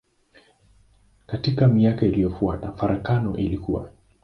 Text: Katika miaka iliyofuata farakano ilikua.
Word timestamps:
Katika 1.27 1.67
miaka 1.67 2.05
iliyofuata 2.05 2.71
farakano 2.71 3.37
ilikua. 3.37 3.91